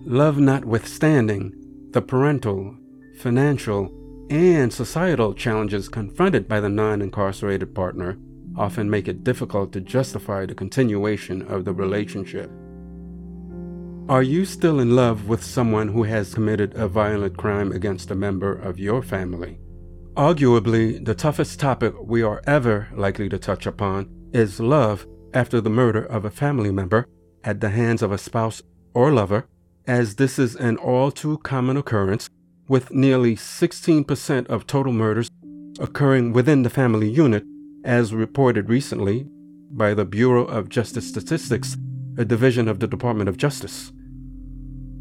Love 0.05 0.37
notwithstanding, 0.37 1.53
the 1.91 2.01
parental, 2.01 2.75
financial, 3.19 3.91
and 4.29 4.71
societal 4.71 5.33
challenges 5.33 5.89
confronted 5.89 6.47
by 6.47 6.59
the 6.59 6.69
non 6.69 7.01
incarcerated 7.01 7.73
partner 7.73 8.17
often 8.55 8.89
make 8.89 9.07
it 9.07 9.23
difficult 9.23 9.71
to 9.71 9.81
justify 9.81 10.45
the 10.45 10.55
continuation 10.55 11.41
of 11.43 11.65
the 11.65 11.73
relationship. 11.73 12.51
Are 14.09 14.23
you 14.23 14.43
still 14.45 14.79
in 14.79 14.95
love 14.95 15.27
with 15.27 15.43
someone 15.43 15.87
who 15.87 16.03
has 16.03 16.33
committed 16.33 16.73
a 16.73 16.87
violent 16.87 17.37
crime 17.37 17.71
against 17.71 18.11
a 18.11 18.15
member 18.15 18.53
of 18.53 18.79
your 18.79 19.03
family? 19.03 19.59
Arguably, 20.15 21.03
the 21.05 21.15
toughest 21.15 21.59
topic 21.59 21.93
we 22.01 22.23
are 22.23 22.41
ever 22.45 22.89
likely 22.95 23.29
to 23.29 23.37
touch 23.37 23.65
upon 23.65 24.09
is 24.33 24.59
love 24.59 25.05
after 25.33 25.61
the 25.61 25.69
murder 25.69 26.03
of 26.03 26.25
a 26.25 26.31
family 26.31 26.71
member 26.71 27.07
at 27.43 27.61
the 27.61 27.69
hands 27.69 28.01
of 28.01 28.11
a 28.11 28.17
spouse 28.17 28.61
or 28.93 29.11
lover, 29.11 29.45
as 29.87 30.15
this 30.15 30.39
is 30.39 30.55
an 30.55 30.77
all 30.77 31.11
too 31.11 31.37
common 31.37 31.77
occurrence, 31.77 32.29
with 32.69 32.91
nearly 32.91 33.35
16% 33.35 34.47
of 34.47 34.67
total 34.67 34.93
murders 34.93 35.29
occurring 35.79 36.31
within 36.31 36.61
the 36.61 36.69
family 36.69 37.09
unit, 37.09 37.43
as 37.83 38.13
reported 38.13 38.69
recently 38.69 39.25
by 39.71 39.93
the 39.93 40.05
Bureau 40.05 40.45
of 40.45 40.69
Justice 40.69 41.07
Statistics, 41.07 41.75
a 42.17 42.23
division 42.23 42.67
of 42.67 42.79
the 42.79 42.87
Department 42.87 43.27
of 43.27 43.37
Justice. 43.37 43.91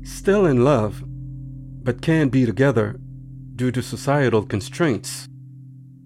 Still 0.02 0.46
in 0.46 0.64
love, 0.64 1.04
but 1.84 2.00
can't 2.00 2.32
be 2.32 2.46
together 2.46 2.98
due 3.54 3.70
to 3.72 3.82
societal 3.82 4.44
constraints. 4.44 5.28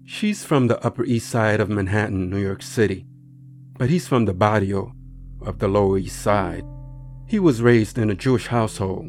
She's 0.03 0.43
from 0.43 0.67
the 0.67 0.83
Upper 0.85 1.05
East 1.05 1.29
Side 1.29 1.61
of 1.61 1.69
Manhattan, 1.69 2.29
New 2.29 2.41
York 2.41 2.61
City, 2.61 3.05
but 3.77 3.89
he's 3.89 4.07
from 4.07 4.25
the 4.25 4.33
barrio 4.33 4.93
of 5.41 5.59
the 5.59 5.67
Lower 5.67 5.97
East 5.97 6.21
Side. 6.21 6.65
He 7.27 7.39
was 7.39 7.61
raised 7.61 7.97
in 7.97 8.09
a 8.09 8.15
Jewish 8.15 8.47
household. 8.47 9.07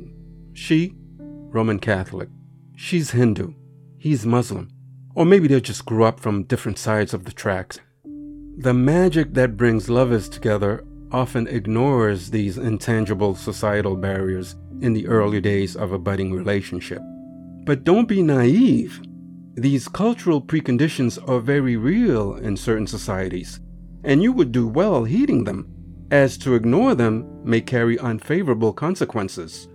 She, 0.53 0.95
Roman 1.19 1.79
Catholic. 1.79 2.29
She's 2.76 3.12
Hindu. 3.12 3.54
He's 3.99 4.26
Muslim. 4.26 4.69
Or 5.14 5.25
maybe 5.25 5.47
they 5.47 5.61
just 5.61 5.87
grew 5.87 6.04
up 6.04 6.19
from 6.19 6.43
different 6.43 6.76
sides 6.76 7.14
of 7.14 7.25
the 7.25 7.33
tracks. 7.33 7.78
The 8.57 8.75
magic 8.75 9.35
that 9.35 9.57
brings 9.57 9.88
lovers 9.88 10.28
together 10.28 10.85
often 11.12 11.47
ignores 11.47 12.31
these 12.31 12.59
intangible 12.59 13.37
societal 13.37 13.95
barriers 13.97 14.57
in 14.81 14.93
the 14.93 15.07
early 15.07 15.40
days 15.40 15.76
of 15.76 15.93
a 15.93 15.99
budding 15.99 16.33
relationship. 16.33 17.00
But 17.64 17.85
don't 17.85 18.09
be 18.09 18.23
naive. 18.23 19.00
These 19.54 19.87
cultural 19.87 20.43
preconditions 20.43 21.16
are 21.28 21.38
very 21.38 21.76
real 21.76 22.35
in 22.35 22.57
certain 22.57 22.88
societies, 22.88 23.61
and 24.02 24.21
you 24.21 24.33
would 24.33 24.50
do 24.50 24.66
well 24.66 25.04
heeding 25.04 25.45
them, 25.45 25.73
as 26.11 26.37
to 26.38 26.54
ignore 26.54 26.97
them 26.97 27.40
may 27.45 27.61
carry 27.61 27.99
unfavorable 28.00 28.73
consequences. 28.73 29.69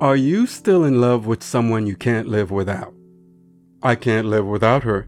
Are 0.00 0.16
you 0.16 0.46
still 0.46 0.84
in 0.84 1.00
love 1.00 1.26
with 1.26 1.42
someone 1.42 1.86
you 1.86 1.94
can't 1.94 2.26
live 2.26 2.50
without? 2.50 2.94
I 3.82 3.96
can't 3.96 4.26
live 4.26 4.46
without 4.46 4.82
her. 4.82 5.06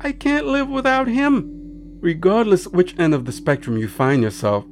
I 0.00 0.12
can't 0.12 0.46
live 0.46 0.68
without 0.70 1.06
him. 1.06 1.98
Regardless 2.00 2.66
which 2.66 2.98
end 2.98 3.12
of 3.12 3.26
the 3.26 3.32
spectrum 3.32 3.76
you 3.76 3.88
find 3.88 4.22
yourself, 4.22 4.64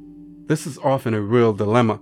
this 0.47 0.65
is 0.65 0.79
often 0.79 1.13
a 1.13 1.21
real 1.21 1.53
dilemma 1.53 1.99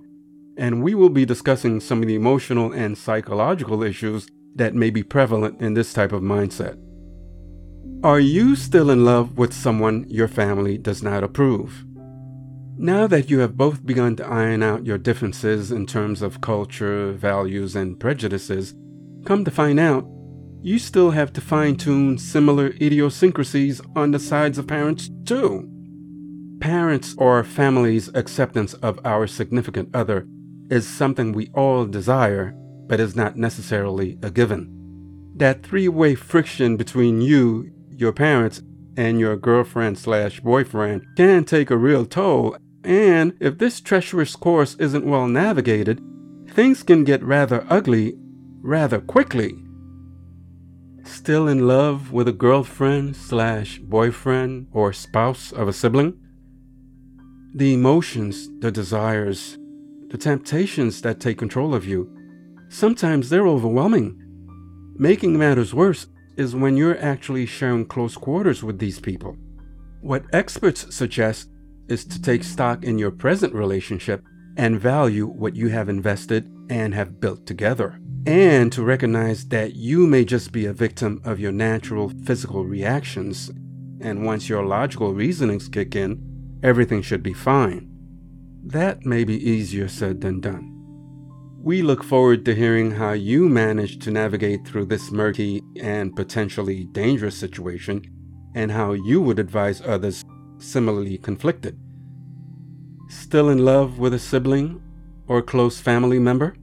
and 0.56 0.82
we 0.82 0.94
will 0.94 1.08
be 1.08 1.24
discussing 1.24 1.80
some 1.80 2.00
of 2.00 2.08
the 2.08 2.14
emotional 2.14 2.72
and 2.72 2.96
psychological 2.96 3.82
issues 3.82 4.26
that 4.54 4.74
may 4.74 4.90
be 4.90 5.02
prevalent 5.02 5.60
in 5.60 5.74
this 5.74 5.92
type 5.92 6.12
of 6.12 6.22
mindset. 6.22 6.78
Are 8.02 8.20
you 8.20 8.54
still 8.54 8.90
in 8.90 9.04
love 9.04 9.36
with 9.36 9.52
someone 9.52 10.06
your 10.08 10.28
family 10.28 10.78
does 10.78 11.02
not 11.02 11.24
approve? 11.24 11.84
Now 12.76 13.06
that 13.06 13.30
you 13.30 13.38
have 13.38 13.56
both 13.56 13.86
begun 13.86 14.16
to 14.16 14.26
iron 14.26 14.62
out 14.62 14.84
your 14.84 14.98
differences 14.98 15.70
in 15.70 15.86
terms 15.86 16.22
of 16.22 16.40
culture, 16.40 17.12
values, 17.12 17.76
and 17.76 17.98
prejudices, 17.98 18.74
come 19.24 19.44
to 19.44 19.50
find 19.50 19.78
out, 19.78 20.06
you 20.60 20.78
still 20.78 21.12
have 21.12 21.32
to 21.34 21.40
fine 21.40 21.76
tune 21.76 22.18
similar 22.18 22.68
idiosyncrasies 22.80 23.80
on 23.94 24.10
the 24.10 24.18
sides 24.18 24.58
of 24.58 24.66
parents, 24.66 25.08
too. 25.24 25.70
Parents 26.60 27.14
or 27.16 27.44
families' 27.44 28.10
acceptance 28.14 28.74
of 28.74 28.98
our 29.04 29.26
significant 29.26 29.94
other 29.94 30.26
is 30.70 30.86
something 30.88 31.32
we 31.32 31.50
all 31.54 31.84
desire, 31.84 32.54
but 32.86 32.98
is 32.98 33.14
not 33.14 33.36
necessarily 33.36 34.18
a 34.22 34.30
given. 34.30 34.70
That 35.36 35.62
three 35.62 35.88
way 35.88 36.14
friction 36.14 36.76
between 36.76 37.20
you, 37.20 37.70
your 37.90 38.12
parents, 38.12 38.62
and 38.96 39.20
your 39.20 39.36
girlfriend 39.36 39.98
slash 39.98 40.40
boyfriend 40.40 41.04
can 41.16 41.44
take 41.44 41.70
a 41.70 41.76
real 41.76 42.06
toll, 42.06 42.56
and 42.84 43.36
if 43.40 43.58
this 43.58 43.80
treacherous 43.80 44.36
course 44.36 44.76
isn't 44.78 45.06
well 45.06 45.26
navigated, 45.26 46.00
things 46.50 46.82
can 46.82 47.04
get 47.04 47.22
rather 47.22 47.66
ugly 47.70 48.14
rather 48.62 49.00
quickly. 49.00 49.56
Still 51.04 51.48
in 51.48 51.66
love 51.66 52.12
with 52.12 52.28
a 52.28 52.32
girlfriend 52.32 53.16
slash 53.16 53.78
boyfriend 53.78 54.68
or 54.72 54.92
spouse 54.92 55.52
of 55.52 55.68
a 55.68 55.72
sibling? 55.72 56.18
The 57.54 57.74
emotions, 57.74 58.48
the 58.60 58.70
desires, 58.70 59.58
the 60.08 60.18
temptations 60.18 61.02
that 61.02 61.20
take 61.20 61.38
control 61.38 61.74
of 61.74 61.86
you, 61.86 62.10
sometimes 62.68 63.28
they're 63.28 63.46
overwhelming. 63.46 64.18
Making 64.96 65.38
matters 65.38 65.74
worse 65.74 66.06
is 66.36 66.56
when 66.56 66.76
you're 66.76 66.98
actually 66.98 67.46
sharing 67.46 67.84
close 67.84 68.16
quarters 68.16 68.62
with 68.62 68.78
these 68.78 68.98
people. 68.98 69.36
What 70.00 70.24
experts 70.32 70.94
suggest 70.94 71.48
is 71.88 72.04
to 72.04 72.20
take 72.20 72.44
stock 72.44 72.84
in 72.84 72.98
your 72.98 73.10
present 73.10 73.54
relationship 73.54 74.24
and 74.56 74.80
value 74.80 75.26
what 75.26 75.56
you 75.56 75.68
have 75.68 75.88
invested 75.88 76.48
and 76.70 76.94
have 76.94 77.20
built 77.20 77.46
together. 77.46 77.98
and 78.26 78.72
to 78.72 78.82
recognize 78.82 79.46
that 79.48 79.74
you 79.74 80.06
may 80.06 80.24
just 80.24 80.50
be 80.52 80.66
a 80.66 80.72
victim 80.72 81.20
of 81.24 81.38
your 81.38 81.52
natural 81.52 82.10
physical 82.24 82.64
reactions, 82.64 83.50
and 84.00 84.24
once 84.24 84.48
your 84.48 84.64
logical 84.64 85.12
reasonings 85.12 85.68
kick 85.68 85.94
in, 85.94 86.20
everything 86.62 87.02
should 87.02 87.22
be 87.22 87.34
fine. 87.34 87.88
That 88.64 89.04
may 89.04 89.24
be 89.24 89.36
easier 89.36 89.88
said 89.88 90.22
than 90.22 90.40
done. 90.40 90.70
We 91.62 91.82
look 91.82 92.02
forward 92.02 92.44
to 92.44 92.54
hearing 92.54 92.92
how 92.92 93.12
you 93.12 93.48
manage 93.48 93.98
to 94.04 94.10
navigate 94.10 94.66
through 94.66 94.86
this 94.86 95.10
murky 95.10 95.62
and 95.80 96.14
potentially 96.16 96.84
dangerous 96.92 97.36
situation 97.36 98.02
and 98.54 98.70
how 98.70 98.92
you 98.92 99.20
would 99.20 99.38
advise 99.38 99.82
others 99.82 100.23
similarly 100.64 101.18
conflicted. 101.18 101.78
Still 103.08 103.48
in 103.50 103.64
love 103.64 103.98
with 103.98 104.14
a 104.14 104.18
sibling 104.18 104.82
or 105.28 105.42
close 105.42 105.80
family 105.80 106.18
member? 106.18 106.56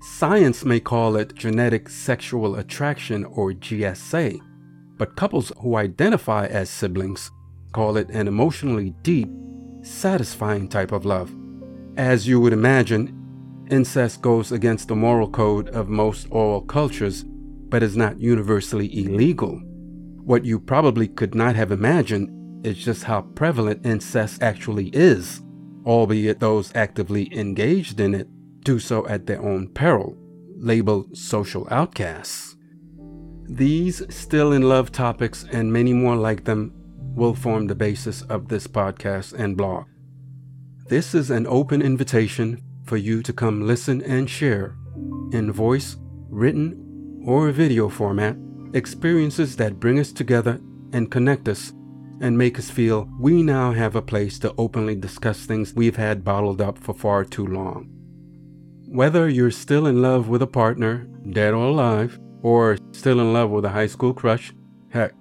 Science 0.00 0.64
may 0.64 0.80
call 0.80 1.16
it 1.16 1.34
genetic 1.34 1.88
sexual 1.88 2.56
attraction 2.56 3.24
or 3.24 3.52
GSA, 3.52 4.38
but 4.98 5.16
couples 5.16 5.50
who 5.60 5.76
identify 5.76 6.46
as 6.46 6.68
siblings 6.68 7.30
call 7.72 7.96
it 7.96 8.08
an 8.10 8.28
emotionally 8.28 8.90
deep, 9.02 9.28
satisfying 9.82 10.68
type 10.68 10.92
of 10.92 11.04
love. 11.04 11.34
As 11.96 12.28
you 12.28 12.38
would 12.40 12.52
imagine, 12.52 13.66
incest 13.70 14.20
goes 14.20 14.52
against 14.52 14.88
the 14.88 14.96
moral 14.96 15.28
code 15.28 15.68
of 15.70 15.88
most 15.88 16.28
oral 16.30 16.60
cultures, 16.60 17.24
but 17.24 17.82
is 17.82 17.96
not 17.96 18.20
universally 18.20 18.86
illegal. 18.96 19.58
What 20.22 20.44
you 20.44 20.60
probably 20.60 21.08
could 21.08 21.34
not 21.34 21.56
have 21.56 21.72
imagined 21.72 22.30
is 22.64 22.78
just 22.78 23.04
how 23.04 23.20
prevalent 23.20 23.84
incest 23.84 24.42
actually 24.42 24.88
is, 24.88 25.42
albeit 25.86 26.40
those 26.40 26.74
actively 26.74 27.34
engaged 27.36 28.00
in 28.00 28.14
it 28.14 28.28
do 28.64 28.78
so 28.78 29.06
at 29.06 29.26
their 29.26 29.42
own 29.42 29.68
peril, 29.68 30.16
labeled 30.56 31.16
social 31.16 31.68
outcasts. 31.70 32.56
These 33.46 34.02
still 34.08 34.52
in 34.52 34.62
love 34.62 34.90
topics 34.90 35.44
and 35.52 35.72
many 35.72 35.92
more 35.92 36.16
like 36.16 36.44
them 36.44 36.72
will 37.14 37.34
form 37.34 37.66
the 37.66 37.74
basis 37.74 38.22
of 38.22 38.48
this 38.48 38.66
podcast 38.66 39.34
and 39.34 39.56
blog. 39.56 39.84
This 40.88 41.14
is 41.14 41.30
an 41.30 41.46
open 41.46 41.82
invitation 41.82 42.62
for 42.84 42.96
you 42.96 43.22
to 43.22 43.32
come 43.32 43.66
listen 43.66 44.02
and 44.02 44.28
share 44.28 44.76
in 45.32 45.52
voice, 45.52 45.96
written, 46.30 47.22
or 47.26 47.50
video 47.50 47.88
format 47.88 48.36
experiences 48.72 49.56
that 49.56 49.78
bring 49.78 49.98
us 49.98 50.12
together 50.12 50.60
and 50.92 51.10
connect 51.10 51.48
us 51.48 51.72
and 52.20 52.38
make 52.38 52.58
us 52.58 52.70
feel 52.70 53.08
we 53.18 53.42
now 53.42 53.72
have 53.72 53.96
a 53.96 54.02
place 54.02 54.38
to 54.40 54.54
openly 54.56 54.94
discuss 54.94 55.44
things 55.44 55.74
we've 55.74 55.96
had 55.96 56.24
bottled 56.24 56.60
up 56.60 56.78
for 56.78 56.94
far 56.94 57.24
too 57.24 57.46
long. 57.46 57.88
Whether 58.88 59.28
you're 59.28 59.50
still 59.50 59.86
in 59.86 60.00
love 60.00 60.28
with 60.28 60.42
a 60.42 60.46
partner, 60.46 61.06
dead 61.30 61.54
or 61.54 61.66
alive, 61.66 62.18
or 62.42 62.78
still 62.92 63.20
in 63.20 63.32
love 63.32 63.50
with 63.50 63.64
a 63.64 63.70
high 63.70 63.88
school 63.88 64.14
crush, 64.14 64.52
heck, 64.90 65.12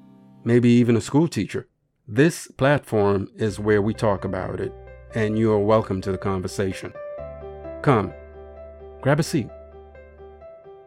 maybe 0.43 0.69
even 0.69 0.95
a 0.95 1.01
school 1.01 1.27
teacher, 1.27 1.67
this 2.07 2.47
platform 2.57 3.29
is 3.37 3.59
where 3.59 3.81
we 3.81 3.93
talk 3.93 4.25
about 4.25 4.59
it, 4.59 4.73
and 5.15 5.39
you 5.39 5.51
are 5.51 5.59
welcome 5.59 6.01
to 6.01 6.11
the 6.11 6.17
conversation. 6.17 6.93
Come, 7.81 8.13
grab 9.01 9.19
a 9.19 9.23
seat. 9.23 9.49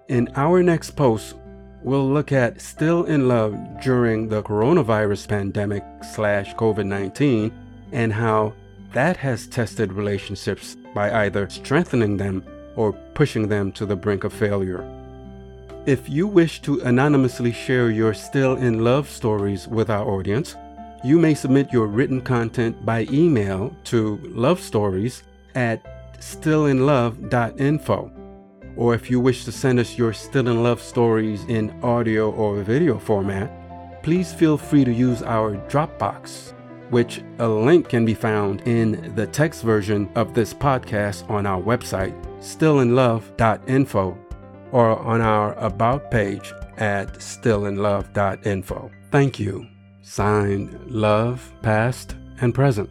In 0.08 0.28
our 0.36 0.62
next 0.62 0.90
post, 0.90 1.34
we'll 1.82 2.08
look 2.08 2.32
at 2.32 2.60
still 2.60 3.04
in 3.04 3.28
love 3.28 3.56
during 3.82 4.28
the 4.28 4.42
coronavirus 4.42 5.28
pandemic 5.28 5.84
slash 6.14 6.54
COVID 6.54 6.86
19 6.86 7.52
and 7.92 8.12
how 8.12 8.52
that 8.92 9.16
has 9.16 9.46
tested 9.46 9.92
relationships 9.92 10.76
by 10.94 11.24
either 11.24 11.48
strengthening 11.48 12.16
them 12.16 12.44
or 12.76 12.92
pushing 13.14 13.48
them 13.48 13.72
to 13.72 13.86
the 13.86 13.96
brink 13.96 14.24
of 14.24 14.32
failure. 14.32 14.84
If 15.86 16.08
you 16.08 16.26
wish 16.26 16.60
to 16.62 16.80
anonymously 16.80 17.52
share 17.52 17.90
your 17.90 18.14
still 18.14 18.56
in 18.56 18.82
love 18.82 19.08
stories 19.08 19.68
with 19.68 19.88
our 19.88 20.04
audience, 20.04 20.56
you 21.04 21.18
may 21.18 21.34
submit 21.34 21.72
your 21.72 21.86
written 21.86 22.20
content 22.20 22.84
by 22.84 23.06
email 23.12 23.74
to 23.84 24.18
lovestories 24.24 25.22
at 25.54 26.18
stillinlove.info. 26.18 28.25
Or 28.76 28.94
if 28.94 29.10
you 29.10 29.20
wish 29.20 29.44
to 29.44 29.52
send 29.52 29.80
us 29.80 29.96
your 29.96 30.12
still 30.12 30.48
in 30.48 30.62
love 30.62 30.82
stories 30.82 31.44
in 31.44 31.70
audio 31.82 32.30
or 32.30 32.62
video 32.62 32.98
format, 32.98 34.02
please 34.02 34.32
feel 34.32 34.58
free 34.58 34.84
to 34.84 34.92
use 34.92 35.22
our 35.22 35.56
Dropbox 35.68 36.52
which 36.90 37.22
a 37.38 37.48
link 37.48 37.88
can 37.88 38.04
be 38.04 38.14
found 38.14 38.60
in 38.62 39.14
the 39.14 39.26
text 39.26 39.62
version 39.62 40.08
of 40.14 40.34
this 40.34 40.54
podcast 40.54 41.28
on 41.30 41.46
our 41.46 41.60
website, 41.60 42.14
stillinlove.info, 42.40 44.18
or 44.72 44.98
on 44.98 45.20
our 45.20 45.54
About 45.54 46.10
page 46.10 46.52
at 46.76 47.14
stillinlove.info. 47.14 48.90
Thank 49.10 49.38
you. 49.38 49.66
Signed, 50.02 50.90
Love, 50.90 51.52
Past 51.62 52.14
and 52.40 52.54
Present. 52.54 52.90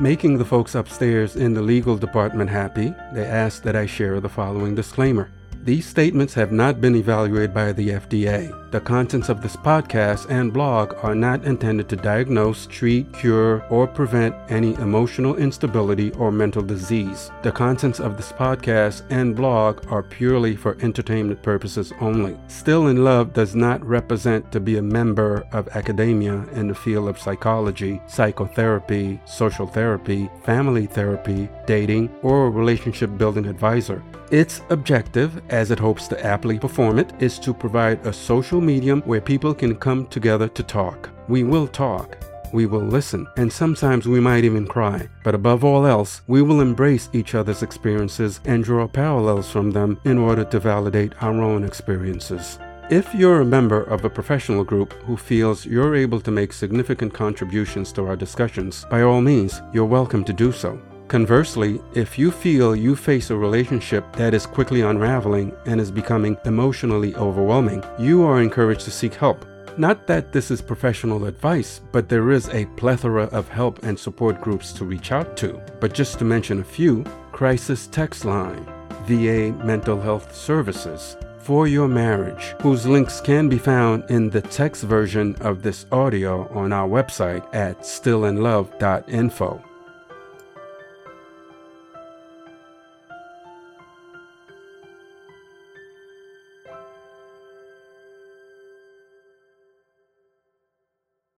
Making 0.00 0.38
the 0.38 0.44
folks 0.44 0.74
upstairs 0.74 1.36
in 1.36 1.54
the 1.54 1.62
legal 1.62 1.96
department 1.96 2.50
happy, 2.50 2.92
they 3.12 3.24
ask 3.24 3.62
that 3.62 3.76
I 3.76 3.86
share 3.86 4.18
the 4.18 4.28
following 4.28 4.74
disclaimer. 4.74 5.30
These 5.62 5.86
statements 5.86 6.34
have 6.34 6.50
not 6.50 6.80
been 6.80 6.96
evaluated 6.96 7.54
by 7.54 7.70
the 7.70 7.90
FDA. 7.90 8.63
The 8.74 8.80
contents 8.80 9.28
of 9.28 9.40
this 9.40 9.54
podcast 9.54 10.28
and 10.30 10.52
blog 10.52 10.94
are 11.04 11.14
not 11.14 11.44
intended 11.44 11.88
to 11.90 11.94
diagnose, 11.94 12.66
treat, 12.66 13.12
cure, 13.12 13.64
or 13.70 13.86
prevent 13.86 14.34
any 14.48 14.74
emotional 14.74 15.36
instability 15.36 16.10
or 16.14 16.32
mental 16.32 16.60
disease. 16.60 17.30
The 17.44 17.52
contents 17.52 18.00
of 18.00 18.16
this 18.16 18.32
podcast 18.32 19.02
and 19.10 19.36
blog 19.36 19.86
are 19.92 20.02
purely 20.02 20.56
for 20.56 20.76
entertainment 20.80 21.40
purposes 21.40 21.92
only. 22.00 22.36
Still 22.48 22.88
in 22.88 23.04
Love 23.04 23.32
does 23.32 23.54
not 23.54 23.80
represent 23.86 24.50
to 24.50 24.58
be 24.58 24.76
a 24.78 24.82
member 24.82 25.46
of 25.52 25.68
academia 25.68 26.44
in 26.54 26.66
the 26.66 26.74
field 26.74 27.08
of 27.08 27.20
psychology, 27.20 28.02
psychotherapy, 28.08 29.20
social 29.24 29.68
therapy, 29.68 30.28
family 30.42 30.86
therapy, 30.86 31.48
dating, 31.64 32.10
or 32.22 32.50
relationship 32.50 33.16
building 33.18 33.46
advisor. 33.46 34.02
Its 34.30 34.62
objective, 34.70 35.40
as 35.50 35.70
it 35.70 35.78
hopes 35.78 36.08
to 36.08 36.26
aptly 36.26 36.58
perform 36.58 36.98
it, 36.98 37.12
is 37.20 37.38
to 37.38 37.54
provide 37.54 38.04
a 38.06 38.12
social 38.12 38.60
medium 38.64 39.02
where 39.02 39.20
people 39.20 39.54
can 39.54 39.76
come 39.76 40.06
together 40.06 40.48
to 40.48 40.62
talk. 40.62 41.10
We 41.28 41.44
will 41.44 41.68
talk. 41.68 42.18
We 42.52 42.66
will 42.66 42.82
listen, 42.84 43.26
and 43.36 43.52
sometimes 43.52 44.06
we 44.06 44.20
might 44.20 44.44
even 44.44 44.66
cry. 44.66 45.08
But 45.24 45.34
above 45.34 45.64
all 45.64 45.86
else, 45.86 46.22
we 46.28 46.40
will 46.40 46.60
embrace 46.60 47.08
each 47.12 47.34
other's 47.34 47.62
experiences 47.62 48.40
and 48.44 48.62
draw 48.62 48.86
parallels 48.86 49.50
from 49.50 49.72
them 49.72 50.00
in 50.04 50.18
order 50.18 50.44
to 50.44 50.60
validate 50.60 51.12
our 51.20 51.42
own 51.42 51.64
experiences. 51.64 52.58
If 52.90 53.14
you're 53.14 53.40
a 53.40 53.46
member 53.46 53.82
of 53.82 54.04
a 54.04 54.10
professional 54.10 54.62
group 54.62 54.92
who 55.04 55.16
feels 55.16 55.66
you're 55.66 55.96
able 55.96 56.20
to 56.20 56.30
make 56.30 56.52
significant 56.52 57.14
contributions 57.14 57.92
to 57.94 58.06
our 58.06 58.14
discussions, 58.14 58.86
by 58.90 59.02
all 59.02 59.20
means, 59.20 59.62
you're 59.72 59.84
welcome 59.84 60.22
to 60.24 60.32
do 60.32 60.52
so. 60.52 60.78
Conversely, 61.14 61.80
if 61.94 62.18
you 62.18 62.32
feel 62.32 62.74
you 62.74 62.96
face 62.96 63.30
a 63.30 63.36
relationship 63.36 64.04
that 64.16 64.34
is 64.34 64.46
quickly 64.46 64.80
unraveling 64.80 65.54
and 65.64 65.80
is 65.80 65.92
becoming 65.92 66.36
emotionally 66.44 67.14
overwhelming, 67.14 67.84
you 68.00 68.24
are 68.24 68.42
encouraged 68.42 68.80
to 68.86 68.90
seek 68.90 69.14
help. 69.14 69.46
Not 69.78 70.08
that 70.08 70.32
this 70.32 70.50
is 70.50 70.60
professional 70.60 71.26
advice, 71.26 71.80
but 71.92 72.08
there 72.08 72.32
is 72.32 72.48
a 72.48 72.66
plethora 72.74 73.26
of 73.26 73.48
help 73.48 73.84
and 73.84 73.96
support 73.96 74.40
groups 74.40 74.72
to 74.72 74.84
reach 74.84 75.12
out 75.12 75.36
to. 75.36 75.62
But 75.78 75.94
just 75.94 76.18
to 76.18 76.24
mention 76.24 76.58
a 76.58 76.64
few 76.64 77.04
Crisis 77.30 77.86
Text 77.86 78.24
Line, 78.24 78.66
VA 79.06 79.52
Mental 79.64 80.00
Health 80.00 80.34
Services, 80.34 81.16
For 81.38 81.68
Your 81.68 81.86
Marriage, 81.86 82.56
whose 82.60 82.88
links 82.88 83.20
can 83.20 83.48
be 83.48 83.58
found 83.58 84.02
in 84.10 84.30
the 84.30 84.42
text 84.42 84.82
version 84.82 85.36
of 85.42 85.62
this 85.62 85.86
audio 85.92 86.48
on 86.52 86.72
our 86.72 86.88
website 86.88 87.46
at 87.54 87.82
stillinlove.info 87.82 89.62